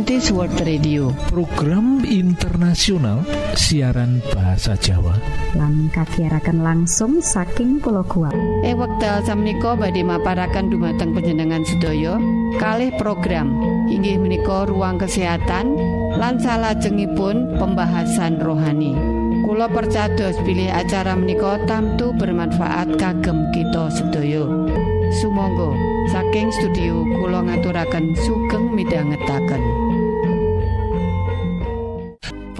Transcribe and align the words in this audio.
Adventist 0.00 0.32
World 0.32 0.56
Radio. 0.64 1.12
Program 1.28 2.00
internasional 2.08 3.20
siaran 3.52 4.24
bahasa 4.32 4.72
Jawa. 4.72 5.12
Lan 5.52 5.92
kagiatan 5.92 6.56
langsung 6.56 7.20
saking 7.20 7.84
pulau 7.84 8.00
kuat 8.08 8.32
eh 8.64 8.72
wekdal 8.72 9.20
samiko 9.28 9.76
badhe 9.76 10.00
maparakan 10.00 10.72
dumateng 10.72 11.12
penjenengan 11.12 11.60
sedaya. 11.68 12.16
Kalih 12.56 12.96
program. 12.96 13.52
Inggih 13.92 14.16
menika 14.16 14.64
ruang 14.64 14.96
kesehatan 14.96 15.76
lan 16.16 16.40
salajengipun 16.40 17.60
pembahasan 17.60 18.40
rohani. 18.40 18.96
Kulo 19.44 19.68
percados 19.68 20.40
pilih 20.48 20.72
acara 20.72 21.12
menika 21.12 21.60
tamtu 21.68 22.16
bermanfaat 22.16 22.96
kagem 22.96 23.52
kita 23.52 23.92
sedaya. 23.92 24.48
Sumangga. 25.20 25.76
Saking 26.08 26.48
studio 26.48 27.04
kula 27.20 27.44
ngaturaken 27.44 28.16
sugeng 28.16 28.72
midhangetaken 28.72 29.89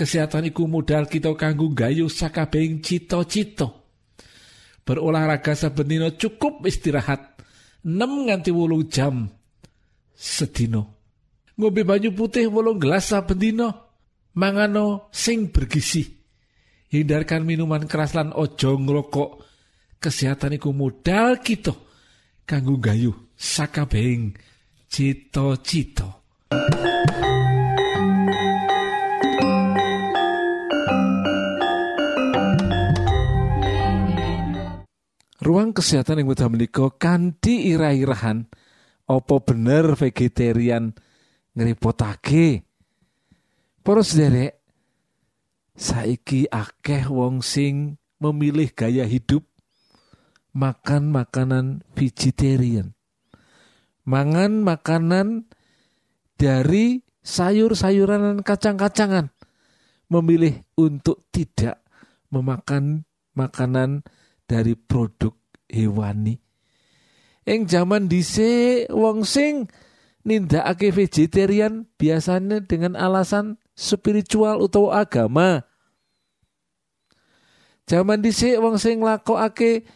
kesehatan 0.00 0.48
iku 0.48 0.64
modal 0.64 1.04
kita 1.04 1.36
kanggo 1.36 1.68
gayu 1.76 2.08
sakabehing 2.08 2.80
cita-cita. 2.80 3.68
Berolahraga 4.80 5.52
saben 5.52 5.92
dina 5.92 6.08
cukup 6.16 6.64
istirahat 6.64 7.36
6 7.84 8.00
nganti 8.00 8.48
8 8.48 8.88
jam 8.88 9.28
sedino 10.16 10.96
ngombe 11.60 11.84
banyu 11.84 12.16
putih 12.16 12.48
wolung 12.48 12.80
gelas 12.80 13.12
saben 13.12 13.36
dina 13.36 13.68
mangano 14.40 15.12
sing 15.12 15.52
bergizi. 15.52 16.16
Hindarkan 16.90 17.44
minuman 17.44 17.84
keras 17.84 18.16
lan 18.16 18.32
ojo 18.32 18.80
ngrokok 18.80 19.30
kesehatan 20.00 20.56
iku 20.56 20.72
modal 20.72 21.44
kita 21.44 21.76
kanggo 22.48 22.80
gayu 22.80 23.12
sakabehing 23.36 24.32
cita-cita. 24.88 26.08
Ruang 35.40 35.72
kesehatan 35.72 36.20
yang 36.20 36.28
mudah 36.28 36.52
menika 36.52 36.84
kanthi 37.00 37.72
irah-irahan 37.72 38.44
opo 39.08 39.40
bener 39.40 39.96
vegetarian 39.96 40.92
ngrepotake. 41.56 42.68
Para 43.80 44.04
sederek, 44.04 44.60
saiki 45.72 46.44
akeh 46.44 47.08
wong 47.08 47.40
sing 47.40 47.96
memilih 48.20 48.68
gaya 48.76 49.08
hidup 49.08 49.48
makan 50.52 51.08
makanan 51.08 51.88
vegetarian. 51.96 52.92
Mangan 54.04 54.60
makanan 54.60 55.48
dari 56.36 57.00
sayur-sayuran 57.24 58.20
dan 58.28 58.38
kacang-kacangan. 58.44 59.32
Memilih 60.12 60.66
untuk 60.76 61.24
tidak 61.32 61.80
memakan 62.28 63.08
makanan 63.32 64.02
dari 64.50 64.74
produk 64.74 65.30
hewani. 65.70 66.34
Ing 67.46 67.70
zaman 67.70 68.10
dhisik 68.10 68.90
wong 68.90 69.22
sing 69.22 69.70
nindakake 70.26 70.90
vegetarian 70.90 71.86
biasanya 71.94 72.66
dengan 72.66 72.98
alasan 72.98 73.62
spiritual 73.78 74.58
utawa 74.58 75.06
agama. 75.06 75.62
Zaman 77.86 78.26
dhisik 78.26 78.58
wong 78.58 78.76
sing 78.82 79.06
nglakokake 79.06 79.86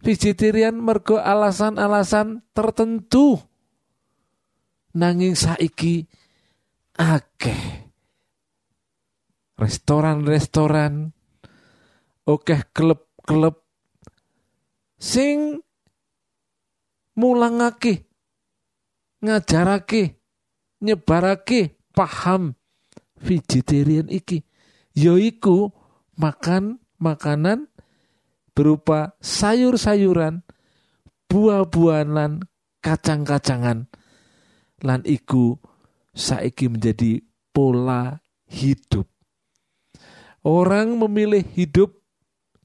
vegetarian 0.00 0.80
mergo 0.80 1.20
alasan-alasan 1.20 2.40
tertentu. 2.56 3.36
Nanging 4.90 5.38
saiki 5.38 6.10
akeh 6.98 7.86
restoran-restoran 9.54 11.14
okeh 12.26 12.60
klub-klub 12.74 13.59
sing 15.00 15.64
mulangake 17.16 18.04
ngajarake 19.24 20.20
nyebarake 20.84 21.80
paham 21.96 22.54
vegetarian 23.16 24.06
iki 24.12 24.44
yaiku 24.94 25.72
makan 26.20 26.80
makanan 27.00 27.72
berupa 28.52 29.16
sayur-sayuran, 29.24 30.44
buah-buahan 31.32 32.44
kacang-kacangan. 32.84 33.88
Lan 34.84 35.00
iku 35.08 35.56
saiki 36.12 36.68
menjadi 36.68 37.24
pola 37.52 38.20
hidup. 38.48 39.08
Orang 40.40 40.96
memilih 40.96 41.44
hidup 41.44 41.99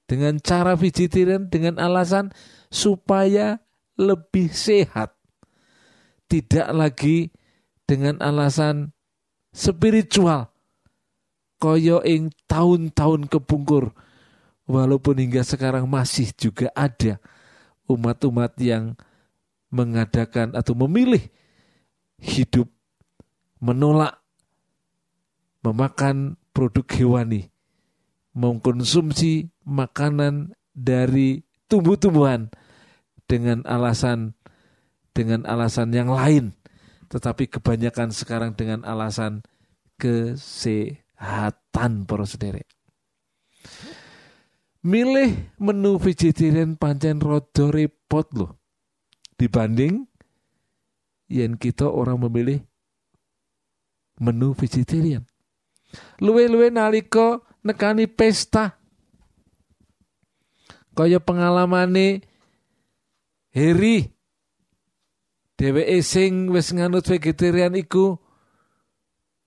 dengan 0.05 0.37
cara 0.41 0.77
vegetarian 0.77 1.49
dengan 1.49 1.81
alasan 1.81 2.29
supaya 2.69 3.61
lebih 3.97 4.53
sehat. 4.53 5.13
Tidak 6.25 6.73
lagi 6.73 7.29
dengan 7.85 8.21
alasan 8.21 8.93
spiritual. 9.53 10.49
Koyo 11.55 12.03
ing 12.03 12.35
tahun-tahun 12.49 13.31
kepungkur 13.31 13.95
walaupun 14.67 15.21
hingga 15.21 15.45
sekarang 15.45 15.87
masih 15.87 16.29
juga 16.35 16.67
ada 16.75 17.21
umat-umat 17.87 18.57
yang 18.59 18.97
mengadakan 19.71 20.51
atau 20.57 20.73
memilih 20.75 21.21
hidup 22.19 22.67
menolak 23.61 24.19
memakan 25.65 26.37
produk 26.53 26.85
hewani, 26.93 27.49
mengkonsumsi 28.35 29.49
makanan 29.63 30.53
dari 30.75 31.41
tumbuh-tumbuhan 31.71 32.51
dengan 33.25 33.63
alasan 33.65 34.35
dengan 35.15 35.47
alasan 35.47 35.95
yang 35.95 36.11
lain, 36.11 36.51
tetapi 37.07 37.47
kebanyakan 37.47 38.11
sekarang 38.11 38.51
dengan 38.59 38.83
alasan 38.83 39.39
kesehatan 39.95 40.93
para 42.03 42.27
sederek 42.27 42.67
milih 44.85 45.33
menu 45.57 45.97
vegetarian 45.97 46.77
pancen 46.77 47.17
rada 47.17 47.73
repot 47.73 48.29
loh 48.37 48.53
dibanding 49.33 50.05
yen 51.25 51.57
kita 51.57 51.89
orang 51.89 52.21
memilih 52.21 52.61
menu 54.21 54.53
vegetarian. 54.53 55.25
Luwe-luwe 56.21 56.69
nalika 56.69 57.41
nekani 57.65 58.05
pesta. 58.05 58.77
Kaya 60.95 61.19
pengalamane 61.19 62.23
Heri 63.51 64.15
dheweke 65.55 65.99
sing 66.03 66.51
wis 66.51 66.71
nganut 66.75 67.07
vegetarian 67.07 67.71
iku 67.75 68.19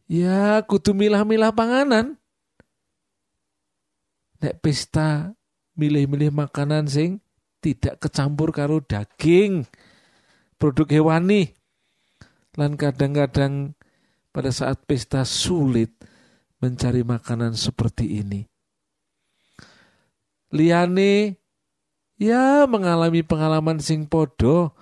ya 0.09 0.65
kudu 0.65 0.97
milah-milah 0.97 1.53
panganan. 1.53 2.17
Nek 4.41 4.61
pesta 4.65 5.33
milih-milih 5.77 6.33
makanan 6.33 6.89
sing 6.89 7.21
tidak 7.61 8.01
kecampur 8.01 8.51
karo 8.51 8.81
daging 8.81 9.69
produk 10.57 10.89
hewani. 10.89 11.53
Lan 12.57 12.75
kadang-kadang 12.75 13.77
pada 14.35 14.51
saat 14.51 14.83
pesta 14.89 15.23
sulit 15.23 15.93
mencari 16.59 17.07
makanan 17.07 17.55
seperti 17.55 18.19
ini. 18.23 18.43
Liane 20.55 21.37
ya 22.19 22.67
mengalami 22.67 23.23
pengalaman 23.23 23.79
sing 23.79 24.09
podo 24.11 24.75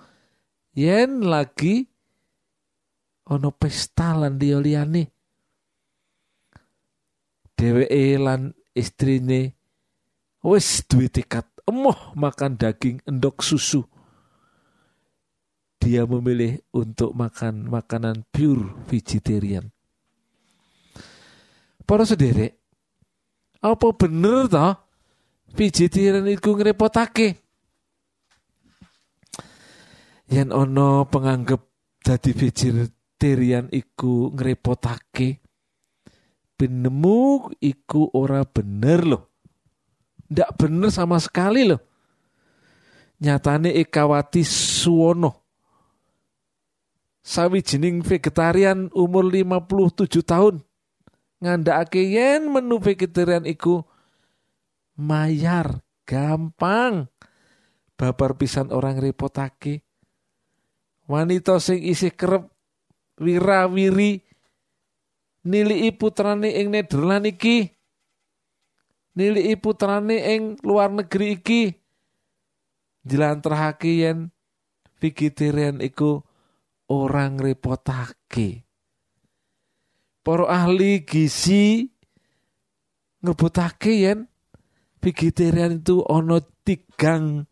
yen 0.73 1.21
lagi 1.21 1.85
ono 3.27 3.51
pesta 3.51 4.15
lan 4.15 4.39
dia 4.39 4.57
liane 4.57 5.11
dheweke 7.57 8.15
lan 8.15 8.55
istrine 8.71 9.53
wis 10.45 10.87
duwe 10.87 11.11
tekad 11.11 11.45
emoh 11.67 12.15
makan 12.15 12.55
daging 12.55 13.03
endok 13.03 13.43
susu. 13.43 13.83
Dia 15.77 16.09
memilih 16.09 16.57
untuk 16.73 17.13
makan 17.13 17.69
makanan 17.69 18.25
pure 18.33 18.87
vegetarian 18.89 19.76
Para 21.87 22.03
sederek, 22.03 22.59
apa 23.63 23.87
bener 23.95 24.51
toh 24.51 24.75
vegetarian 25.55 26.27
iku 26.27 26.59
ngrepotake? 26.59 27.39
Yen 30.27 30.51
ana 30.51 31.07
penganggep 31.07 31.63
dadi 32.03 32.35
vegetarian 32.35 33.71
iku 33.71 34.35
ngrepotake, 34.35 35.39
benemu 36.59 37.55
iku 37.63 38.11
ora 38.11 38.43
bener 38.43 39.07
loh. 39.07 39.23
Ndak 40.27 40.59
bener 40.59 40.91
sama 40.91 41.15
sekali 41.23 41.71
loh. 41.71 41.79
Nyatane 43.23 43.71
Ekawati 43.79 44.43
Suwono 44.43 45.47
sawijining 47.27 47.99
vegetarian 47.99 48.87
umur 48.95 49.27
57 49.27 50.23
tahun 50.23 50.63
ngandakake 51.43 52.01
yen 52.07 52.49
menu 52.49 52.81
vegetarian 52.81 53.45
iku 53.45 53.85
mayar 54.97 55.81
gampang. 56.07 57.09
Babar 57.97 58.37
pisan 58.37 58.69
orang 58.69 59.01
repotake 59.01 59.87
wanita 61.09 61.57
sing 61.57 61.81
isih 61.81 62.13
kerep 62.13 62.45
wirawiri 63.17 64.21
nilai 65.47 65.89
putrane 65.95 66.51
ing 66.61 66.69
Nederland 66.69 67.25
iki 67.25 67.71
nilai 69.17 69.57
putrane 69.57 70.35
ing 70.35 70.61
luar 70.61 70.93
negeri 70.93 71.41
iki. 71.41 71.63
Jelantrahake 73.07 74.03
yen 74.03 74.29
vegetarian 74.99 75.79
iku 75.79 76.21
orang 76.91 77.39
repotake. 77.39 78.66
Para 80.27 80.43
ahli 80.51 81.07
gizi 81.07 81.87
ngebutake 83.23 84.03
yen 84.03 84.27
vegetarian 84.99 85.79
itu 85.79 86.03
ono 86.03 86.43
tigang 86.67 87.47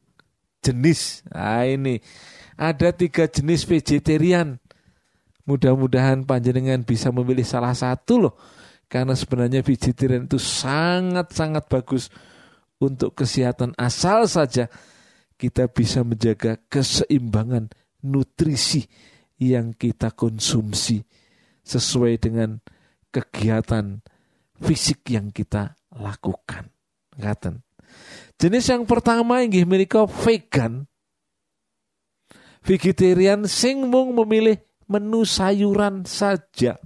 jenis. 0.59 1.23
Nah 1.31 1.63
ini 1.63 2.03
ada 2.59 2.91
tiga 2.91 3.31
jenis 3.31 3.63
vegetarian. 3.63 4.59
Mudah-mudahan 5.47 6.27
panjenengan 6.27 6.83
bisa 6.83 7.15
memilih 7.15 7.47
salah 7.47 7.71
satu 7.71 8.27
loh. 8.27 8.35
Karena 8.91 9.15
sebenarnya 9.15 9.63
vegetarian 9.63 10.27
itu 10.27 10.35
sangat-sangat 10.35 11.71
bagus 11.71 12.11
untuk 12.83 13.15
kesehatan 13.15 13.71
asal 13.79 14.27
saja 14.27 14.67
kita 15.39 15.71
bisa 15.71 16.03
menjaga 16.03 16.59
keseimbangan 16.67 17.71
nutrisi 18.03 18.83
yang 19.39 19.71
kita 19.71 20.11
konsumsi 20.11 21.07
sesuai 21.65 22.21
dengan 22.21 22.61
kegiatan 23.09 23.99
fisik 24.61 25.09
yang 25.11 25.33
kita 25.33 25.75
lakukan. 25.91 26.69
Ngaten. 27.17 27.65
Jenis 28.35 28.67
yang 28.69 28.83
pertama 28.85 29.41
inggih 29.41 29.65
menika 29.65 30.05
vegan. 30.05 30.85
Vegetarian 32.65 33.45
sing 33.45 33.87
mung 33.87 34.13
memilih 34.13 34.61
menu 34.85 35.25
sayuran 35.25 36.05
saja. 36.05 36.77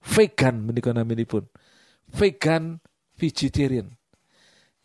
Vegan 0.00 0.64
menika 0.64 0.94
pun. 1.26 1.44
Vegan 2.12 2.78
vegetarian. 3.18 3.90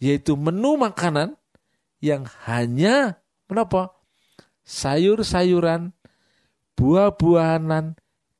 Yaitu 0.01 0.33
menu 0.33 0.81
makanan 0.81 1.37
yang 2.01 2.25
hanya 2.49 3.21
menapa? 3.45 3.93
Sayur-sayuran 4.65 5.93
buah-buahan, 6.73 7.93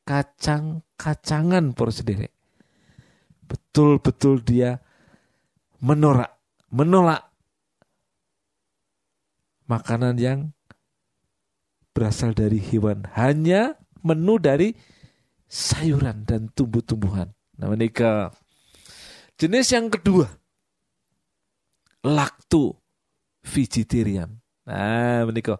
kacang-kacangan 0.08 1.74
por 1.78 1.94
sendiri. 1.94 2.28
Betul-betul 3.46 4.42
dia 4.44 4.80
menolak, 5.84 6.40
menolak 6.72 7.32
makanan 9.68 10.16
yang 10.20 10.40
berasal 11.92 12.32
dari 12.32 12.60
hewan. 12.60 13.08
Hanya 13.16 13.76
menu 14.04 14.40
dari 14.40 14.72
sayuran 15.52 16.24
dan 16.24 16.48
tumbuh-tumbuhan. 16.52 17.32
Nah, 17.60 17.68
menikah. 17.68 18.32
Jenis 19.36 19.74
yang 19.74 19.90
kedua, 19.90 20.30
lakto 22.06 22.78
vegetarian. 23.42 24.38
Nah, 24.70 25.26
menikah 25.26 25.58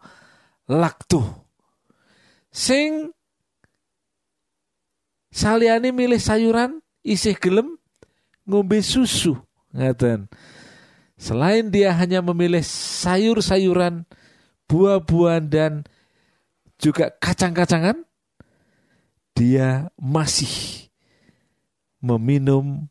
lakto 0.70 1.50
sing 2.54 3.12
saliyane 5.32 5.96
milih 5.96 6.20
sayuran 6.20 6.84
isih 7.02 7.34
gelem 7.40 7.80
ngombe 8.46 8.84
susu 8.84 9.40
ngaten 9.72 10.28
selain 11.18 11.72
dia 11.72 11.96
hanya 11.96 12.20
memilih 12.20 12.62
sayur-sayuran 13.02 14.04
buah-buahan 14.68 15.46
dan 15.48 15.74
juga 16.82 17.14
kacang-kacangan 17.18 18.04
dia 19.34 19.90
masih 19.96 20.90
meminum 22.02 22.90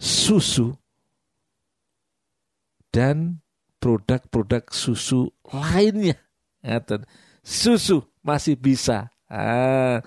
susu 0.00 0.76
dan 2.92 3.44
produk-produk 3.76 4.72
susu 4.72 5.28
lainnya. 5.52 6.16
Ngaten. 6.64 7.04
Susu 7.44 8.02
masih 8.24 8.56
bisa. 8.56 9.12
Ah, 9.28 10.00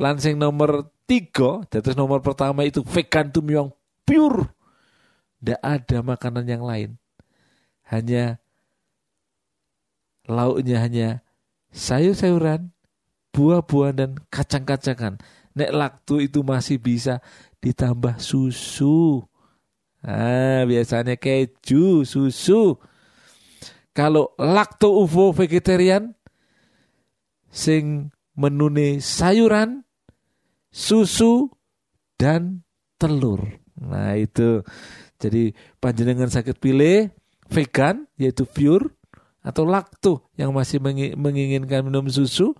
lansing 0.00 0.40
nomor 0.40 0.88
tiga, 1.04 1.60
terus 1.68 1.92
nomor 1.92 2.24
pertama 2.24 2.64
itu 2.64 2.80
vegan 2.80 3.28
tuh 3.28 3.44
yang 3.44 3.68
pure. 4.08 4.48
Tidak 5.40 5.60
ada 5.60 5.98
makanan 6.00 6.48
yang 6.48 6.64
lain. 6.64 6.90
Hanya 7.84 8.40
lauknya 10.24 10.80
hanya 10.80 11.08
sayur-sayuran, 11.68 12.72
buah-buahan 13.36 13.96
dan 13.96 14.10
kacang-kacangan. 14.32 15.20
Nek 15.52 15.70
laktu 15.74 16.30
itu 16.30 16.40
masih 16.40 16.80
bisa 16.80 17.20
ditambah 17.60 18.16
susu. 18.22 19.20
Ah, 20.00 20.64
biasanya 20.64 21.20
keju, 21.20 22.08
susu. 22.08 22.80
Kalau 23.92 24.32
lakto 24.40 24.96
uvo 24.96 25.34
vegetarian 25.34 26.14
sing 27.50 28.14
menune 28.38 29.02
sayuran, 29.02 29.82
susu 30.70 31.50
dan 32.16 32.62
telur. 32.96 33.46
Nah, 33.78 34.14
itu. 34.16 34.62
Jadi 35.20 35.52
panjenengan 35.76 36.32
sakit 36.32 36.56
pilih 36.56 37.12
vegan 37.52 38.08
yaitu 38.16 38.48
pure 38.48 38.88
atau 39.44 39.68
lakto 39.68 40.32
yang 40.40 40.56
masih 40.56 40.80
menginginkan 41.16 41.84
minum 41.84 42.08
susu 42.08 42.56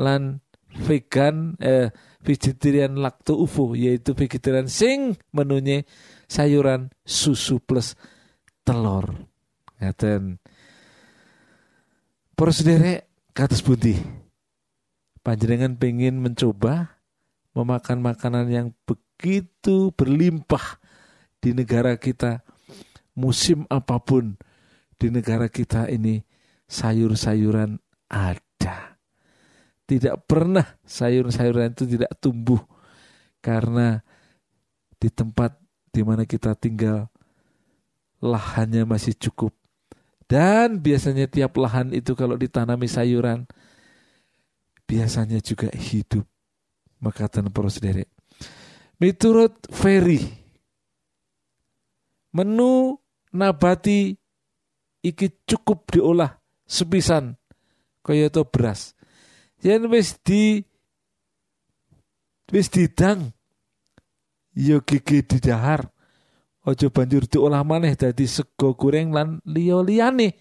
lan 0.00 0.40
vegan 0.72 1.56
eh, 1.60 1.92
vegetarian 2.24 2.96
lakto 2.96 3.36
UFO 3.36 3.76
yaitu 3.76 4.16
vegetarian 4.16 4.72
sing 4.72 5.20
menunya 5.36 5.84
sayuran 6.30 6.88
susu 7.04 7.60
plus 7.60 7.92
telur. 8.64 9.28
Ngaten. 9.82 10.38
Para 12.32 12.52
Katus 13.32 13.64
putih. 13.64 13.96
Panjenengan 15.24 15.78
pengen 15.80 16.20
mencoba 16.20 17.01
memakan 17.52 18.00
makanan 18.00 18.46
yang 18.48 18.68
begitu 18.84 19.92
berlimpah 19.94 20.80
di 21.38 21.52
negara 21.56 21.96
kita. 21.96 22.44
Musim 23.12 23.68
apa 23.68 24.00
pun 24.00 24.40
di 24.96 25.12
negara 25.12 25.46
kita 25.52 25.88
ini 25.92 26.24
sayur-sayuran 26.68 27.76
ada. 28.08 28.96
Tidak 29.84 30.24
pernah 30.24 30.64
sayur-sayuran 30.88 31.76
itu 31.76 31.84
tidak 31.84 32.16
tumbuh 32.16 32.60
karena 33.44 34.00
di 34.96 35.12
tempat 35.12 35.60
di 35.92 36.00
mana 36.00 36.24
kita 36.24 36.56
tinggal 36.56 37.12
lahannya 38.22 38.88
masih 38.88 39.12
cukup 39.18 39.52
dan 40.32 40.80
biasanya 40.80 41.28
tiap 41.28 41.60
lahan 41.60 41.92
itu 41.92 42.16
kalau 42.16 42.40
ditanami 42.40 42.88
sayuran, 42.88 43.44
biasanya 44.88 45.44
juga 45.44 45.68
hidup. 45.76 46.24
Maka 47.02 47.26
para 47.28 47.66
sendiri. 47.66 48.06
Miturut 49.02 49.66
Ferry, 49.74 50.22
menu 52.30 52.94
nabati 53.34 54.14
iki 55.02 55.42
cukup 55.42 55.90
diolah 55.90 56.38
sepisan 56.62 57.34
kaya 58.06 58.30
beras. 58.30 58.94
Yang 59.58 59.82
wis 59.90 60.08
di 60.22 60.62
wis 62.54 62.70
didang 62.70 63.34
yo 64.54 64.78
gigi 64.86 65.26
didahar 65.26 65.90
Ojo 66.62 66.94
banjur 66.94 67.26
diolah 67.26 67.66
maneh 67.66 67.98
dadi 67.98 68.22
sego 68.30 68.78
goreng 68.78 69.10
lan 69.10 69.42
liya-liyane. 69.42 70.38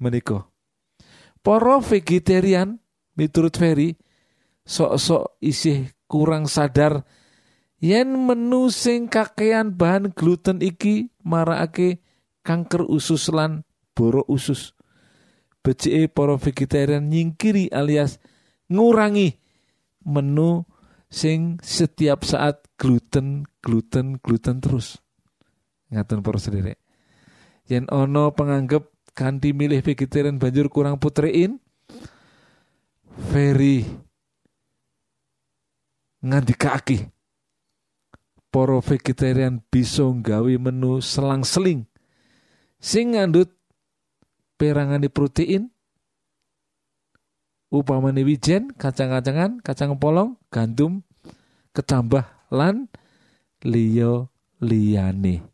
Menika. 0.00 0.48
Para 1.44 1.76
vegetarian 1.84 2.80
miturut 3.12 3.52
Ferry 3.52 4.00
sok-sok 4.68 5.40
isih 5.40 5.88
kurang 6.04 6.44
sadar 6.44 7.08
yen 7.80 8.12
menu 8.12 8.68
sing 8.68 9.08
kakean 9.08 9.72
bahan 9.72 10.12
gluten 10.12 10.60
iki 10.60 11.08
marakake 11.24 12.04
kanker 12.44 12.84
usus 12.84 13.32
lan 13.32 13.64
boro 13.96 14.28
usus. 14.28 14.76
Becike 15.64 16.06
para 16.12 16.36
vegetarian 16.36 17.08
nyingkiri 17.08 17.72
alias 17.72 18.20
ngurangi 18.68 19.40
menu 20.04 20.68
sing 21.08 21.56
setiap 21.64 22.22
saat 22.22 22.68
gluten 22.76 23.48
gluten 23.64 24.20
gluten 24.20 24.60
terus. 24.60 25.00
Ngaten 25.88 26.20
para 26.20 26.38
sederek. 26.38 26.78
Yen 27.68 27.88
ono 27.88 28.32
penganggap 28.32 28.88
kanthi 29.16 29.52
milih 29.52 29.80
vegetarian 29.82 30.40
banjur 30.40 30.72
kurang 30.72 30.96
protein, 31.02 31.60
very 33.28 33.84
ngandikake 36.24 37.10
para 38.48 38.80
vegetarian 38.80 39.60
bisa 39.68 40.02
nggawe 40.02 40.52
menu 40.58 40.98
selang-seling 41.04 41.84
sing 42.80 43.14
ngandut 43.14 43.52
perangane 44.58 45.06
protein 45.12 45.70
upamane 47.68 48.24
wijen, 48.24 48.72
kacang-kacangan, 48.74 49.60
kacang 49.60 49.96
polong, 50.00 50.40
gandum, 50.48 51.04
ketambah 51.76 52.24
lan 52.48 52.88
liya 53.60 54.28
liyane. 54.64 55.44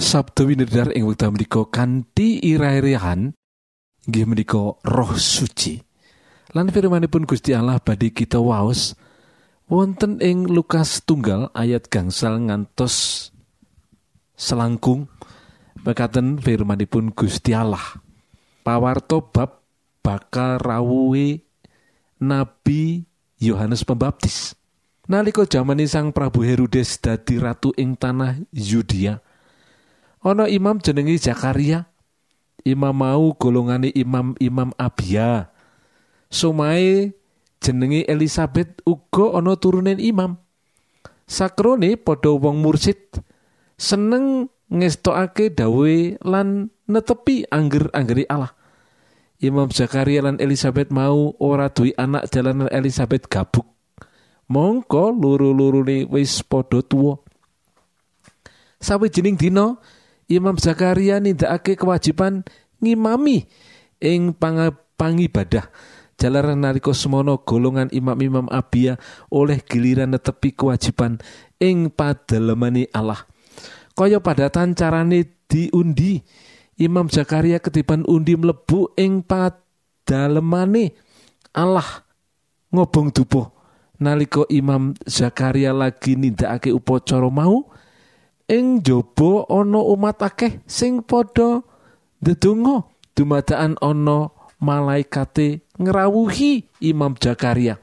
Sabtu 0.00 0.48
winedar 0.48 0.96
ing 0.96 1.04
wekdal 1.04 1.36
menika 1.36 1.60
kanthi 1.68 2.40
ira-irahan 2.40 3.36
nggih 4.08 4.24
menika 4.24 4.80
roh 4.80 5.12
suci. 5.12 5.76
Lan 6.56 6.72
firmanipun 6.72 7.28
Gusti 7.28 7.52
Allah 7.52 7.76
badhe 7.78 8.08
kita 8.08 8.40
waos 8.40 8.96
wonten 9.68 10.16
ing 10.24 10.48
Lukas 10.48 11.04
tunggal 11.04 11.52
ayat 11.52 11.86
gangsal 11.92 12.40
ngantos 12.40 13.28
selangkung 14.40 15.12
mekaten 15.84 16.40
firmanipun 16.40 17.12
Gusti 17.12 17.52
Allah. 17.52 18.00
Pawarto 18.64 19.28
bab 19.28 19.60
bakal 20.00 20.56
rawuhe 20.64 21.44
Nabi 22.24 23.04
Yohanes 23.36 23.84
Pembaptis. 23.84 24.56
Nalika 25.12 25.44
jaman 25.44 25.84
Sang 25.84 26.08
Prabu 26.08 26.40
Herodes 26.40 26.96
dadi 27.04 27.36
ratu 27.36 27.76
ing 27.76 28.00
tanah 28.00 28.40
Yudea, 28.48 29.20
ana 30.24 30.48
imam 30.48 30.80
jenenge 30.80 31.16
Zakaria. 31.20 31.88
Imam 32.60 32.92
mau 32.92 33.32
golongane 33.40 33.88
imam-imam 33.96 34.76
Abia. 34.76 35.48
Sumae 36.28 37.16
jenenge 37.60 38.04
Elizabeth 38.04 38.84
uga 38.84 39.40
ana 39.40 39.56
turunen 39.56 39.96
imam. 39.96 40.36
Sakrone 41.24 41.96
padha 41.96 42.34
wong 42.34 42.60
mursid 42.60 43.00
seneng 43.80 44.50
ngestokake 44.68 45.54
dawe 45.54 45.94
lan 46.26 46.68
netepi 46.90 47.48
angger-anggeri 47.48 48.28
Allah. 48.28 48.52
Imam 49.40 49.72
Zakaria 49.72 50.20
lan 50.20 50.36
Elizabeth 50.36 50.92
mau 50.92 51.32
ora 51.40 51.72
duwe 51.72 51.96
anak 51.96 52.28
jalanan 52.28 52.68
Elizabeth 52.68 53.24
gabuk. 53.24 53.64
Mongko 54.52 55.16
luru-lurune 55.16 56.04
wis 56.12 56.44
padha 56.44 56.84
tuwa. 56.84 57.16
Sawijining 58.82 59.40
dina 59.40 59.80
Imam 60.30 60.54
Zakaria 60.54 61.18
nindakake 61.18 61.74
kewajiban 61.74 62.46
ngimami 62.78 63.50
ing 63.98 64.30
pangibadah. 64.94 65.66
Jalaran 66.20 66.62
nalika 66.62 66.94
semono 66.94 67.42
golongan 67.42 67.90
imam-imam 67.90 68.46
Abia 68.52 69.00
oleh 69.32 69.58
giliran 69.64 70.14
netepi 70.14 70.54
kewajiban 70.54 71.18
ing 71.58 71.90
padalemani 71.90 72.86
Allah. 72.94 73.26
Kaya 73.98 74.22
padatan 74.22 74.78
carane 74.78 75.26
diundi. 75.50 76.22
Imam 76.80 77.12
Zakaria 77.12 77.60
ketiban 77.60 78.08
undi 78.08 78.38
mlebu 78.40 78.96
ing 78.96 79.20
padalemane 79.20 80.96
Allah 81.52 82.08
ngobong 82.72 83.12
dupuh 83.12 83.52
nalika 84.00 84.48
Imam 84.48 84.96
Zakaria 85.04 85.76
lagi 85.76 86.16
nindakake 86.16 86.72
upacara 86.72 87.28
mau 87.28 87.68
ing 88.50 88.82
jaba 88.82 89.46
ana 89.46 89.78
umat 89.78 90.18
akeh 90.26 90.58
sing 90.66 91.06
padha 91.06 91.62
ndedonga 92.18 92.82
dumadakan 93.14 93.78
ana 93.78 94.34
malaikate 94.58 95.62
ngrawuhi 95.78 96.66
Imam 96.82 97.14
Zakaria 97.14 97.78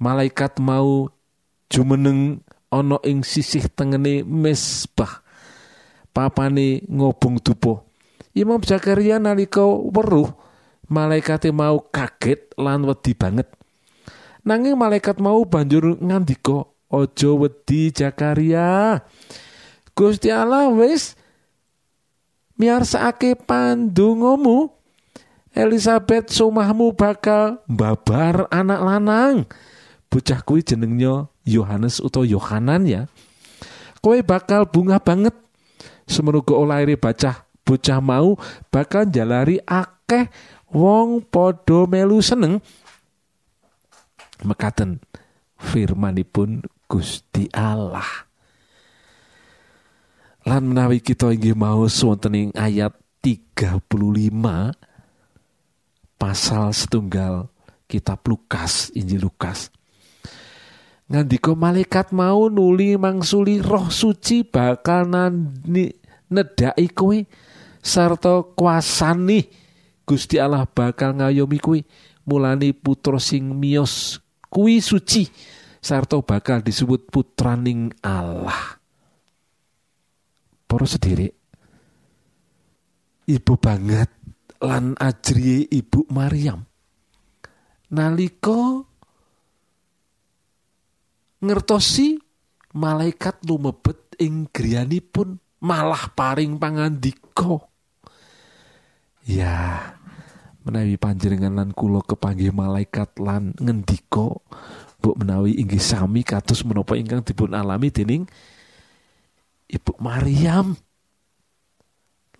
malaikat 0.00 0.56
mau 0.58 1.12
jumeneng 1.68 2.40
ana 2.72 2.96
ing 3.04 3.22
sisih 3.22 3.68
tengene 3.70 4.26
mesbah 4.26 5.22
papane 6.14 6.86
ngobong 6.86 7.42
dupa. 7.42 7.82
Imam 8.34 8.62
Zakaria 8.62 9.18
nalika 9.18 9.66
weruh 9.66 10.30
malaikate 10.86 11.50
mau 11.50 11.82
kaget 11.90 12.54
lan 12.54 12.86
wedi 12.86 13.12
banget. 13.18 13.50
Nanging 14.46 14.78
malaikat 14.78 15.18
mau 15.18 15.42
banjur 15.42 15.98
ngandika, 15.98 16.70
"Aja 16.90 17.30
wedi 17.34 17.90
Zakaria. 17.90 19.02
Gusti 19.94 20.28
Allah 20.30 20.70
wis 20.74 21.14
miarsakake 22.58 23.38
pandongamu. 23.38 24.70
Elizabeth 25.54 26.34
sumahmu 26.34 26.90
bakal 26.98 27.62
babar 27.70 28.50
anak 28.50 28.80
lanang. 28.82 29.36
Bocah 30.10 30.42
kuwi 30.42 30.66
jenengnya 30.66 31.30
Yohanes 31.46 32.02
utawa 32.02 32.26
Yohanan 32.26 32.82
ya. 32.90 33.06
Kowe 34.02 34.18
bakal 34.26 34.66
bunga 34.66 34.98
banget. 34.98 35.34
Semenuga 36.10 36.58
olaire 36.58 36.98
bacah 36.98 37.46
bocah 37.64 37.98
mau 37.98 38.36
bakal 38.68 39.08
jalari 39.08 39.56
akeh 39.64 40.28
wong 40.68 41.24
padha 41.24 41.88
melu 41.88 42.20
seneng 42.20 42.60
mekaten 44.44 45.00
firmanipun 45.56 46.60
Gusti 46.84 47.48
Allah 47.56 48.23
lan 50.44 50.68
menawi 50.68 51.00
kita 51.00 51.32
inggih 51.32 51.56
mau 51.56 51.88
wonten 51.88 52.32
ing 52.36 52.50
ayat 52.52 52.92
35 53.24 53.88
pasal 56.20 56.68
setunggal 56.76 57.48
kitab 57.88 58.20
Lukas 58.28 58.92
Injil 58.92 59.24
Lukas 59.24 59.72
ngandika 61.08 61.56
malaikat 61.56 62.12
mau 62.12 62.52
nuli 62.52 63.00
mangsuli 63.00 63.64
roh 63.64 63.88
suci 63.88 64.44
bakal 64.44 65.08
nani 65.08 65.88
nedaki 66.28 66.92
kowe 66.92 67.16
sarta 67.80 68.44
kuasani 68.52 69.48
Gusti 70.04 70.36
Allah 70.36 70.68
bakal 70.68 71.16
ngayomi 71.16 71.56
kowe 71.56 71.80
mulani 72.28 72.76
putra 72.76 73.16
sing 73.16 73.48
miyos 73.56 74.20
kuwi 74.52 74.84
suci 74.84 75.24
sarta 75.80 76.20
bakal 76.20 76.60
disebut 76.64 77.08
putraning 77.08 77.92
Allah. 78.04 78.83
Para 80.74 80.90
sederek 80.90 81.30
ibu 83.30 83.54
banget 83.54 84.10
lan 84.58 84.98
ajri 84.98 85.70
ibu 85.70 86.02
Maryam. 86.10 86.66
Nalika 87.94 88.82
ngertosi 91.38 92.18
malaikat 92.74 93.46
lumebet 93.46 94.18
ing 94.18 94.50
griyanipun 94.50 95.38
malah 95.62 96.10
paring 96.10 96.58
pangandika. 96.58 97.70
Ya 99.30 99.94
menawi 100.66 100.98
panjenengan 100.98 101.54
lan 101.54 101.70
kula 101.70 102.02
kepanggih 102.02 102.50
malaikat 102.50 103.14
lan 103.22 103.54
ngendika 103.62 104.42
mbok 104.98 105.22
menawi 105.22 105.54
inggih 105.54 105.78
sami 105.78 106.26
kados 106.26 106.66
menapa 106.66 106.98
ingkang 106.98 107.22
dipun 107.22 107.54
alami 107.54 107.94
dening 107.94 108.26
Ibu 109.74 109.98
Maryam. 109.98 110.78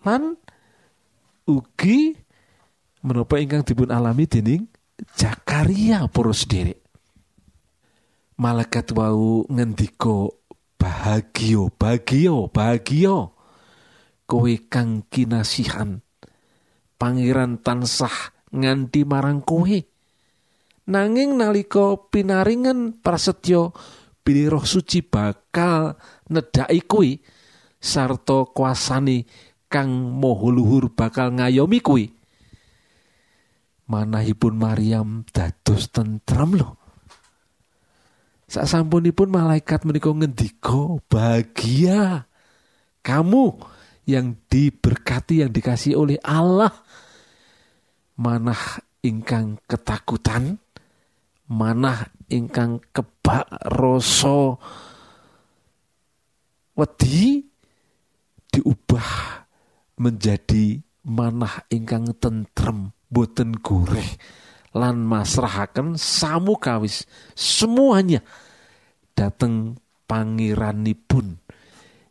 Lan 0.06 0.38
ugi 1.50 2.14
menapa 3.02 3.42
ingkang 3.42 3.66
dipun 3.66 3.90
alami 3.90 4.24
dening 4.30 4.64
Zakaria 5.18 6.06
para 6.06 6.30
sederek 6.30 6.78
malaikat 8.34 8.90
wau 8.94 9.46
ngendika 9.46 10.30
bahagia 10.78 11.70
bahagia 11.78 12.36
bahagia 12.50 13.30
kowe 14.26 14.52
kang 14.66 15.06
kinasihan 15.06 16.02
pangeran 16.98 17.60
tansah 17.60 18.32
nganti 18.54 19.02
marang 19.04 19.42
kowe. 19.42 19.78
Nanging 20.84 21.40
nalika 21.40 21.96
pinaringan 22.12 23.00
prasetyo 23.00 23.72
pilih 24.24 24.56
roh 24.56 24.64
suci 24.64 25.04
bakal 25.04 26.00
nedaki 26.32 26.80
kowe 26.88 27.08
sarta 27.76 28.48
kuasani 28.48 29.28
kang 29.68 29.92
moho 29.92 30.48
luhur 30.48 30.88
bakal 30.88 31.36
ngayomi 31.36 31.78
kowe 31.84 32.04
manahipun 33.84 34.56
Maryam 34.56 35.28
dados 35.28 35.92
tentrem 35.92 36.56
lho. 36.56 36.80
Sasampunipun 38.48 39.28
malaikat 39.32 39.82
menika 39.88 40.12
ngendika 40.12 41.00
bahagia 41.08 42.28
kamu 43.04 43.56
yang 44.04 44.36
diberkati 44.48 45.42
yang 45.42 45.50
dikasih 45.50 45.96
oleh 45.96 46.20
Allah. 46.22 46.70
Manah 48.14 48.78
ingkang 49.02 49.58
ketakutan 49.66 50.62
manah 51.48 52.08
ingkang 52.32 52.80
kebak 52.92 53.48
rasa 53.68 54.56
wedi 56.74 57.44
diubah 58.50 59.10
menjadi 60.00 60.80
manah 61.04 61.68
ingkang 61.68 62.16
tentrem 62.16 62.90
boten 63.12 63.54
goreh 63.60 64.08
lan 64.74 65.06
masrahaken 65.06 65.94
samu 65.94 66.58
kawis 66.58 67.06
semuanya 67.38 68.24
dateng 69.14 69.78
pangeranipun. 70.10 71.38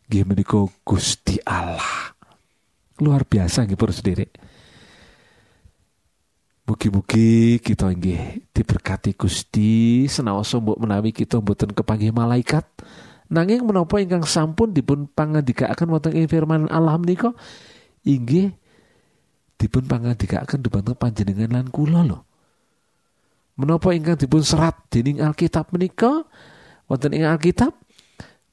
Nggih 0.08 0.24
menika 0.24 0.60
Gusti 0.84 1.40
Allah. 1.44 2.12
Luar 3.00 3.28
biasa 3.28 3.68
nggih 3.68 3.78
para 3.78 3.92
sederek 3.92 4.30
Mugi-mugi 6.64 7.60
kita 7.60 7.92
inggih 7.92 8.40
diberkati 8.56 9.12
Gusti. 9.12 10.08
Senaoso 10.08 10.64
mbok 10.64 10.80
menawi 10.80 11.12
kita 11.12 11.36
mboten 11.36 11.76
kepanggih 11.76 12.08
malaikat. 12.08 12.64
Nanging 13.28 13.68
menapa 13.68 14.00
ingkang 14.00 14.24
sampun 14.24 14.72
dipun 14.72 15.04
pangandikaaken 15.12 15.92
wonten 15.92 16.16
ing 16.16 16.24
firman 16.24 16.64
Allah 16.72 16.96
menika? 16.96 17.36
Inggih 18.08 18.56
dipun 19.60 19.84
pangandikaaken 19.84 20.64
dumateng 20.64 20.96
panjenengan 20.96 21.52
lan 21.52 21.68
kula 21.68 22.00
lho. 22.00 22.24
Menapa 23.60 23.92
ingkang 23.92 24.16
dipun 24.16 24.40
serat 24.40 24.88
dening 24.88 25.20
Alkitab 25.20 25.68
menika? 25.68 26.24
Wonten 26.88 27.12
ing 27.12 27.28
Alkitab? 27.28 27.76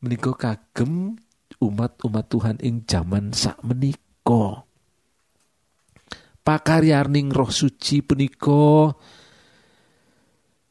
Menika 0.04 0.36
kagem 0.36 1.15
umat-umat 1.63 2.28
Tuhan 2.28 2.60
ing 2.60 2.84
jaman 2.84 3.32
sak 3.32 3.56
menika. 3.63 4.67
Pakaryaning 6.52 7.32
Roh 7.32 7.48
Suci 7.48 8.04
punika 8.04 8.92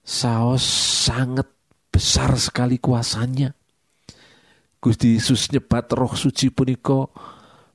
saos 0.05 0.61
sangat 1.09 1.49
besar 1.88 2.37
sekali 2.37 2.77
kuasanya. 2.77 3.49
Gusti 4.77 5.16
Yesus 5.16 5.49
nyebat 5.49 5.88
Roh 5.97 6.12
Suci 6.12 6.53
punika 6.53 7.09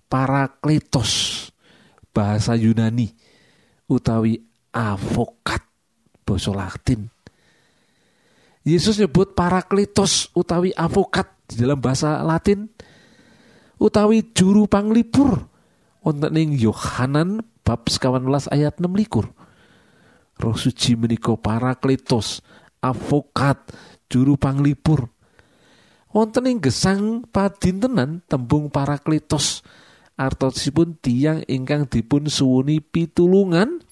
parakletos 0.05 1.49
bahasa 2.13 2.53
Yunani 2.53 3.09
utawi 3.89 4.37
avokat 4.69 5.65
basa 6.21 6.53
Latin. 6.53 7.09
Yesus 8.61 9.01
nyebut 9.01 9.33
parakletos 9.33 10.29
utawi 10.37 10.77
avokat 10.77 11.25
di 11.49 11.57
dalam 11.57 11.81
bahasa 11.81 12.21
Latin 12.21 12.69
utawi 13.81 14.29
juru 14.29 14.69
panglipur 14.69 15.49
wonten 16.05 16.37
ing 16.37 16.53
Yohanan 16.53 17.54
bab 17.65 17.89
18 17.89 18.53
ayat 18.53 18.77
6 18.77 18.85
likur. 18.93 19.33
Roh 20.37 20.53
suci 20.55 20.93
menika 20.93 21.33
parakletos, 21.33 22.45
avokat, 22.79 23.73
juru 24.05 24.37
panglipur. 24.37 25.09
Wonten 26.13 26.47
ing 26.47 26.63
gesang 26.63 27.25
padintenan 27.27 28.23
tembung 28.29 28.71
parakletos 28.71 29.65
artosipun 30.15 30.95
tiang 31.03 31.43
ingkang 31.43 31.91
dipun 31.91 32.31
suwuni 32.31 32.79
pitulungan 32.79 33.83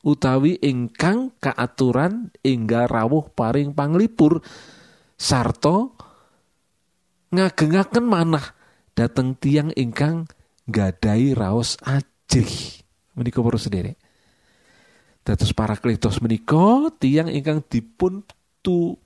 utawi 0.00 0.56
ingkang 0.64 1.36
kaaturan 1.36 2.32
enggal 2.40 2.88
rawuh 2.88 3.28
paring 3.36 3.76
panglipur 3.76 4.40
sarto 5.20 5.92
ngagengaken 7.28 8.04
manah 8.08 8.56
dateng 8.96 9.36
tiang 9.36 9.68
ingkang 9.76 10.24
gadai 10.64 11.36
raos 11.36 11.76
ajih 11.84 12.87
menika 13.18 13.42
para 13.42 13.58
sendiri. 13.58 13.98
Dados 15.26 15.50
parakletos 15.52 16.22
menika 16.22 16.88
tiang 16.96 17.28
ingkang 17.28 17.60
dipun 17.66 18.22
tu 18.62 18.96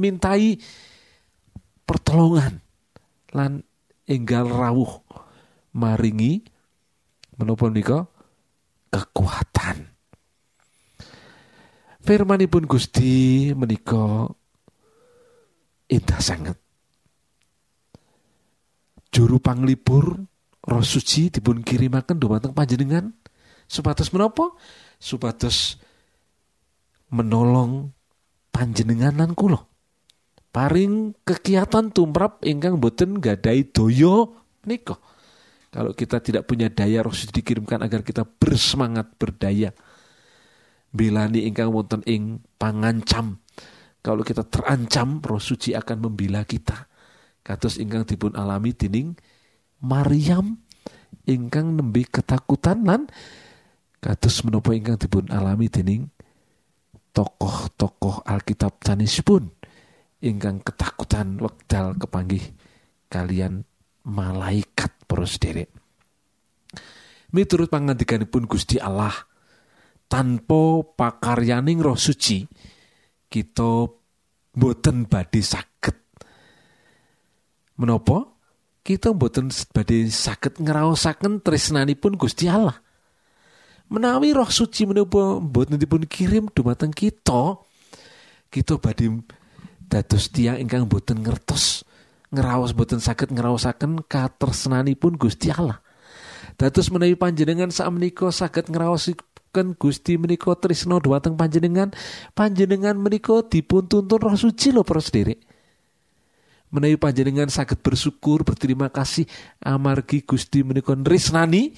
mintai 0.00 0.58
pertolongan 1.86 2.58
lan 3.36 3.62
enggal 4.08 4.48
rawuh 4.48 5.04
maringi 5.76 6.42
menapa 7.36 7.68
menika? 7.68 7.98
Kekuatan. 8.92 9.88
Firmanipun 12.02 12.68
Gusti 12.68 13.48
menika 13.56 14.28
indah 15.88 16.20
sangat. 16.20 16.58
Juru 19.12 19.40
panglipur 19.40 20.20
roh 20.62 20.84
suci 20.84 21.32
dipun 21.32 21.64
kirimaken 21.64 22.16
dumateng 22.20 22.52
panjenengan 22.52 23.12
supados 23.72 24.12
menapa? 24.12 24.52
Supados 25.00 25.80
menolong 27.08 27.96
panjenengan 28.52 29.16
lan 29.16 29.32
kula. 29.32 29.64
Paring 30.52 31.16
kegiatan 31.24 31.88
tumrap 31.88 32.44
ingkang 32.44 32.76
boten 32.76 33.16
gadai 33.16 33.64
doyo 33.72 34.36
nika 34.68 35.00
kalau 35.72 35.96
kita 35.96 36.20
tidak 36.20 36.44
punya 36.44 36.68
daya 36.68 37.00
roh 37.00 37.16
dikirimkan 37.16 37.80
agar 37.80 38.04
kita 38.04 38.28
bersemangat 38.28 39.16
berdaya. 39.16 39.72
Bilani 40.92 41.48
ingkang 41.48 41.72
wonten 41.72 42.04
ing 42.04 42.44
pangancam. 42.60 43.40
Kalau 44.04 44.20
kita 44.20 44.44
terancam 44.44 45.24
roh 45.24 45.40
suci 45.40 45.72
akan 45.72 45.96
membela 46.04 46.44
kita. 46.44 46.92
Kados 47.40 47.80
ingkang 47.80 48.04
dipun 48.04 48.36
alami 48.36 48.76
dening 48.76 49.16
Maryam 49.80 50.60
ingkang 51.24 51.72
nembe 51.72 52.04
ketakutan 52.04 52.84
lan 52.84 53.08
kados 54.02 54.42
menapa 54.42 54.74
ingkang 54.74 54.98
dipun 54.98 55.30
alami 55.30 55.70
dening 55.70 56.10
tokoh-tokoh 57.14 58.26
Alkitab 58.26 58.82
sanesipun? 58.82 59.46
Ingkang 60.22 60.62
ketakutan 60.66 61.38
wekdal 61.38 61.94
kepanggih 61.94 62.42
kalian 63.06 63.62
malaikat 64.02 64.90
para 65.06 65.26
sederek. 65.26 65.70
Miturut 67.30 67.70
pangandikanipun 67.70 68.50
Gusti 68.50 68.82
Allah 68.82 69.14
tanpa 70.10 70.82
pakaryaning 70.82 71.78
roh 71.80 71.96
suci 71.96 72.44
kita 73.30 73.88
boten 74.52 75.08
badhe 75.08 75.40
saged. 75.40 75.96
Menapa? 77.80 78.28
Kita 78.82 79.14
boten 79.14 79.48
badhe 79.72 80.10
saged 80.10 80.58
ngraosaken 80.58 81.40
tresnanipun 81.40 82.18
Gusti 82.18 82.50
Allah 82.50 82.81
menawi 83.92 84.32
roh 84.32 84.48
suci 84.48 84.88
menapa 84.88 85.36
boten 85.36 85.76
dipun 85.76 86.08
kirim 86.08 86.48
dumateng 86.48 86.88
kita 86.88 87.60
kita 88.48 88.80
badhe 88.80 89.20
dados 89.84 90.32
tiang 90.32 90.56
ingkang 90.56 90.88
boten 90.88 91.20
ngertos 91.20 91.84
ngeraos 92.32 92.72
boten 92.72 93.04
saged 93.04 93.28
ngraosaken 93.28 94.08
katresnanipun 94.08 95.20
Gusti 95.20 95.52
Allah. 95.52 95.84
Dados 96.56 96.88
menawi 96.88 97.12
panjenengan 97.20 97.68
sak 97.68 97.92
menika 97.92 98.32
saged 98.32 98.72
ngraos 98.72 99.12
Ken 99.52 99.76
Gusti 99.76 100.16
menika 100.16 100.56
tresno 100.56 100.96
dumateng 100.96 101.36
panjenengan 101.36 101.92
panjenengan 102.32 102.96
menika 102.96 103.44
dipun 103.44 103.84
tuntun 103.84 104.16
Roh 104.16 104.32
Suci 104.32 104.72
lho 104.72 104.80
para 104.80 105.04
sederek. 105.04 105.44
Menawi 106.72 106.96
panjenengan 106.96 107.52
sakit 107.52 107.84
bersyukur 107.84 108.48
berterima 108.48 108.88
kasih 108.88 109.28
amargi 109.60 110.24
Gusti 110.24 110.64
menika 110.64 110.96
nrisnani 110.96 111.76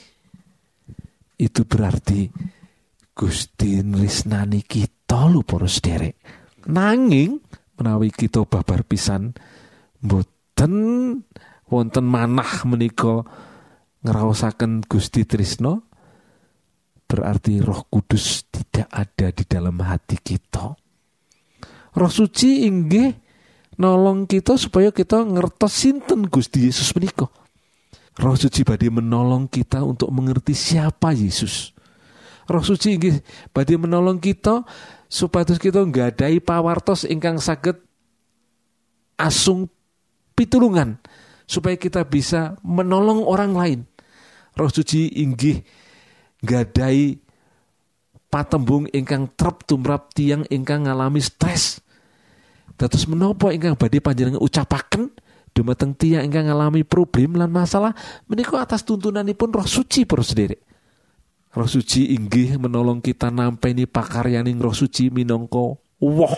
itu 1.38 1.66
berarti 1.66 2.30
Gusti 3.14 3.78
nrisnani 3.82 4.62
kita 4.66 5.30
lho 5.30 5.46
para 5.46 5.70
sederek 5.70 6.18
nanging 6.66 7.38
menawi 7.78 8.10
kita 8.10 8.46
babar 8.46 8.82
pisan 8.86 9.34
boten 9.98 10.74
wonten 11.70 12.04
manah 12.06 12.66
menika 12.68 13.24
ngraosaken 14.04 14.84
Gusti 14.84 15.24
Trisno 15.24 15.88
berarti 17.08 17.60
Roh 17.60 17.86
Kudus 17.88 18.48
tidak 18.50 18.88
ada 18.90 19.28
di 19.30 19.44
dalam 19.46 19.76
hati 19.80 20.18
kita. 20.18 20.74
Roh 21.94 22.10
suci 22.10 22.66
inggih 22.66 23.14
nolong 23.78 24.26
kita 24.26 24.58
supaya 24.58 24.90
kita 24.90 25.22
ngertos 25.22 25.72
sinten 25.72 26.26
Gusti 26.26 26.66
Yesus 26.66 26.90
menika. 26.98 27.30
Roh 28.14 28.38
suci 28.38 28.62
badhe 28.62 28.94
menolong 28.94 29.50
kita 29.50 29.82
untuk 29.82 30.06
mengerti 30.14 30.54
siapa 30.54 31.10
Yesus. 31.10 31.74
Roh 32.46 32.62
suci 32.62 32.94
badhe 33.50 33.74
menolong 33.74 34.22
kita 34.22 34.62
supaya 35.10 35.42
kita 35.46 35.82
nggadai 35.82 36.38
pawartos 36.38 37.02
ingkang 37.08 37.42
saged 37.42 37.74
asung 39.18 39.66
pitulungan 40.38 40.98
supaya 41.46 41.74
kita 41.74 42.06
bisa 42.06 42.54
menolong 42.62 43.26
orang 43.26 43.52
lain. 43.54 43.80
Roh 44.54 44.70
suci 44.70 45.10
inggih 45.18 45.66
gadai 46.38 47.18
patembung 48.30 48.86
ingkang 48.94 49.30
trep 49.34 49.66
tumrap 49.66 50.14
tiang 50.14 50.46
ingkang 50.54 50.86
ngalami 50.86 51.18
stres. 51.18 51.82
Dados 52.78 53.06
menopo 53.10 53.50
ingkang 53.50 53.74
badhe 53.74 53.98
panjenengan 53.98 54.42
ucapaken 54.42 55.10
dumateng 55.54 55.94
tiang 55.94 56.26
ingkang 56.26 56.50
ngalami 56.50 56.82
problem 56.82 57.38
lan 57.38 57.48
masalah 57.48 57.94
menika 58.26 58.58
atas 58.58 58.82
tuntunanipun 58.82 59.54
Roh 59.54 59.64
Suci 59.64 60.02
para 60.02 60.26
sendiri. 60.26 60.58
Roh 61.54 61.70
Suci 61.70 62.10
inggih 62.18 62.58
menolong 62.58 62.98
kita 62.98 63.30
nampeni 63.30 63.86
pakaryaning 63.86 64.58
Roh 64.58 64.74
Suci 64.74 65.14
minangka 65.14 65.78
woh 66.02 66.36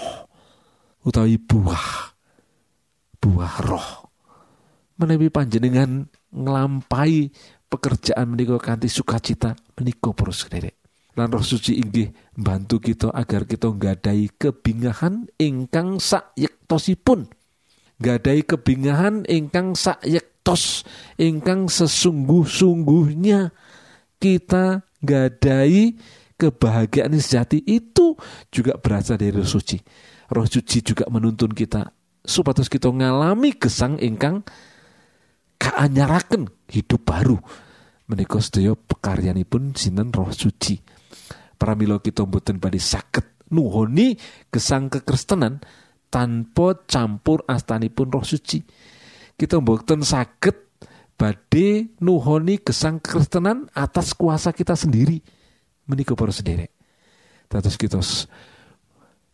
utawi 1.00 1.40
buah 1.40 2.12
buah 3.16 3.56
roh. 3.64 3.88
Menawi 5.00 5.32
panjenengan 5.32 6.08
nglampahi 6.32 7.32
pekerjaan 7.72 8.32
menika 8.32 8.60
kanthi 8.60 8.92
sukacita 8.92 9.56
menika 9.76 10.12
para 10.12 10.32
sederek. 10.32 10.76
Lan 11.16 11.32
Roh 11.32 11.40
Suci 11.40 11.80
inggih 11.80 12.12
bantu 12.36 12.76
kita 12.76 13.08
agar 13.16 13.48
kita 13.48 13.72
nggadai 13.72 14.28
kebingahan 14.36 15.24
ingkang 15.40 15.96
sayektosipun. 15.96 17.32
Gadai 17.96 18.44
kebingahan 18.44 19.24
ingkang 19.24 19.72
sayektos, 19.72 20.84
ingkang 21.16 21.72
sesungguh-sungguhnya 21.72 23.56
kita 24.20 24.84
gadai 25.00 25.96
kebahagiaan 26.36 27.16
sejati 27.16 27.64
itu 27.64 28.16
juga 28.52 28.76
berasal 28.76 29.16
dari 29.16 29.32
Roh 29.32 29.48
Suci. 29.48 29.80
Roh 30.28 30.44
Suci 30.44 30.84
juga 30.84 31.08
menuntun 31.08 31.56
kita 31.56 31.88
supados 32.26 32.68
kita 32.68 32.92
ngalami 32.92 33.56
gesang 33.56 33.96
ingkang 33.96 34.44
kaanyaraken 35.56 36.52
hidup 36.68 37.00
baru 37.06 37.38
menika 38.12 38.38
sedaya 38.38 38.76
pekaryanipun 38.76 39.72
sinten 39.72 40.12
Roh 40.12 40.30
Suci. 40.30 40.78
Pramila 41.56 41.96
kita 42.04 42.28
mboten 42.28 42.60
badhe 42.60 42.76
saged 42.76 43.24
nuhoni 43.48 44.18
gesang 44.52 44.92
kekristenan 44.92 45.64
tanpa 46.08 46.86
campur 46.86 47.42
astanipun 47.46 48.08
Roh 48.10 48.24
Suci. 48.24 48.62
Kita 49.36 49.60
mboten 49.60 50.00
saged 50.00 50.56
badhe 51.16 51.96
nuhoni 52.00 52.60
gesang 52.60 53.00
kekristenan 53.00 53.68
atas 53.76 54.16
kuasa 54.16 54.52
kita 54.52 54.72
sendiri. 54.72 55.20
Menika 55.86 56.18
para 56.18 56.32
sederek. 56.34 56.72
Dados 57.46 57.78
kita 57.78 58.02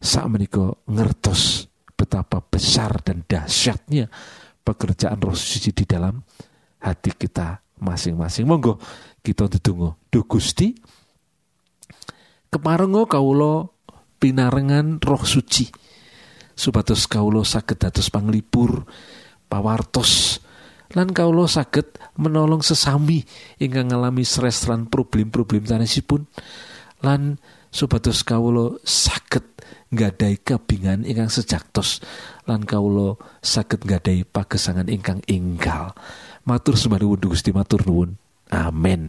sak 0.03 0.27
menika 0.29 0.75
ngertos 0.85 1.71
betapa 1.97 2.43
besar 2.43 3.01
dan 3.01 3.25
dahsyatnya 3.25 4.11
pekerjaan 4.61 5.17
Roh 5.23 5.39
Suci 5.39 5.73
di 5.73 5.87
dalam 5.87 6.21
hati 6.83 7.15
kita 7.15 7.63
masing-masing. 7.79 8.45
Monggo 8.45 8.77
kita 9.23 9.49
ndedonga. 9.49 9.97
Duh 10.13 10.27
Gusti, 10.27 10.75
keparenga 12.53 13.07
kawula 13.09 13.71
pinarengan 14.21 15.01
Roh 15.01 15.25
Suci 15.25 15.82
supados 16.55 17.09
kawula 17.11 17.43
saged 17.43 17.79
dados 17.81 18.09
panglipur 18.09 18.87
pawartos. 19.51 20.41
Lan 20.93 21.11
kawula 21.11 21.49
saged 21.49 21.97
menolong 22.21 22.61
sesami 22.61 23.25
ingkang 23.57 23.93
ngalami 23.93 24.25
stres 24.25 24.69
lan 24.69 24.89
problem-problem 24.89 25.65
sanesipun. 25.65 26.29
Lan 27.01 27.41
supados 27.73 28.21
kawula 28.23 28.77
saged 28.85 29.45
nggadahi 29.93 30.41
kebingan 30.41 31.05
ingkang 31.05 31.29
sejaktos 31.29 32.01
lan 32.49 32.65
kawula 32.65 33.21
saged 33.45 33.85
nggadahi 33.85 34.25
pagesangan 34.25 34.89
ingkang 34.89 35.21
inggal 35.29 35.93
matur 36.49 36.81
sembah 36.81 37.01
Gusti 37.21 37.53
matur 37.53 37.85
nuwun. 37.85 38.17
Amin 38.53 39.09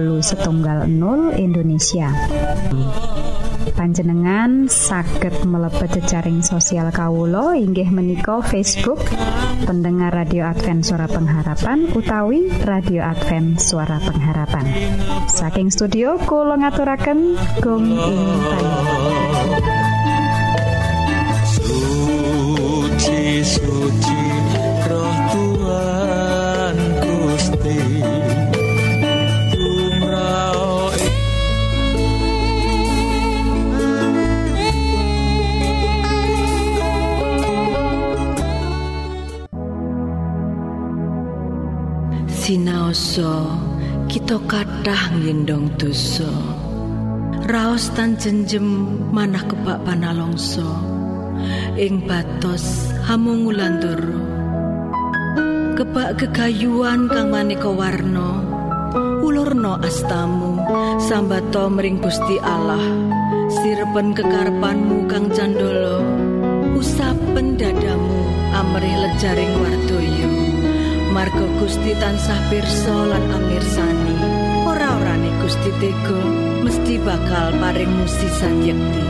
setunggal 0.25 0.89
0 0.89 1.37
Indonesia. 1.37 2.09
Panjenengan 3.77 4.69
saged 4.69 5.45
mlebet 5.45 6.01
jejaring 6.01 6.41
sosial 6.45 6.89
Kawulo 6.89 7.53
inggih 7.53 7.89
menika 7.89 8.41
Facebook 8.41 9.01
pendengar 9.65 10.13
radio 10.13 10.49
Advent 10.49 10.85
suara 10.85 11.05
pengharapan 11.09 11.89
utawi 11.93 12.49
radio 12.65 13.05
Advent 13.05 13.61
suara 13.61 13.97
pengharapan. 14.01 14.65
Saking 15.29 15.69
studio 15.73 16.17
Kulo 16.25 16.57
ngaturaken 16.57 17.37
gong 17.61 17.89
ing 17.89 18.21
Suci 21.45 23.41
suci 23.41 24.20
Sinaoso 42.51 43.47
kita 44.11 44.35
kathah 44.43 45.15
ngendong 45.15 45.71
dosa. 45.79 46.27
Raos 47.47 47.87
tan 47.95 48.19
jenjem 48.19 48.91
manah 49.07 49.47
kebak 49.47 49.79
panalongso. 49.87 50.67
Ing 51.79 52.03
batos 52.03 52.91
hamung 53.07 53.47
ulandoro. 53.47 54.19
Kebak 55.79 56.19
gegayuan 56.19 57.07
kang 57.07 57.31
maneka 57.31 57.71
warna. 57.71 58.43
Ulurno 59.23 59.79
astamu 59.79 60.59
sambato 61.07 61.71
mring 61.71 62.03
Gusti 62.03 62.35
Allah. 62.43 62.83
Sirepen 63.47 64.11
kekarepanmu 64.11 65.07
kang 65.07 65.31
candolo. 65.31 66.03
Usapen 66.75 67.55
dadamu 67.55 68.19
amrih 68.51 69.07
lejaring 69.07 69.55
wardoyo. 69.55 69.80
Margo 71.21 71.45
Gusti 71.61 71.93
tansah 72.01 72.41
pirsa 72.49 72.97
lan 73.05 73.21
amirsani. 73.29 74.17
Ora-orane 74.65 75.29
Gusti 75.37 75.69
tega 75.77 76.17
mesti 76.65 76.97
bakal 76.97 77.53
paring 77.61 77.93
musisat 77.93 78.57
yekti. 78.65 79.05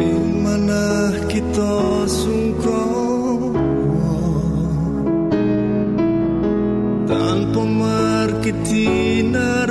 Ing 0.00 0.40
manah 0.40 1.12
kita 1.28 2.08
sungkong 2.08 3.60
tanpa 7.04 7.60
marketina 7.60 9.68